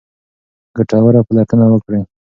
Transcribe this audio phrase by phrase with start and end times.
[0.75, 2.01] ګټوره پلټنه وکړئ.